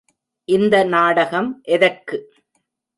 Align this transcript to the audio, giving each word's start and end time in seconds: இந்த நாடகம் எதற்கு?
இந்த 0.49 0.83
நாடகம் 0.83 1.61
எதற்கு? 1.67 2.17